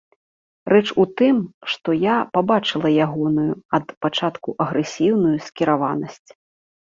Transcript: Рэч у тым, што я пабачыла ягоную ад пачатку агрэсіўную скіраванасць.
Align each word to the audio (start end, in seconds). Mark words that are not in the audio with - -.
Рэч 0.71 0.85
у 1.01 1.03
тым, 1.19 1.37
што 1.73 1.89
я 2.03 2.15
пабачыла 2.37 2.89
ягоную 3.07 3.53
ад 3.79 3.87
пачатку 4.05 4.57
агрэсіўную 4.65 5.35
скіраванасць. 5.51 6.29